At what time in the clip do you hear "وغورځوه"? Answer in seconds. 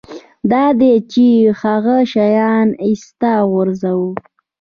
3.41-4.09